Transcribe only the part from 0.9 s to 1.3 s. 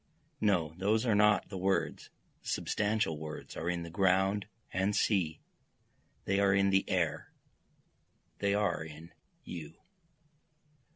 are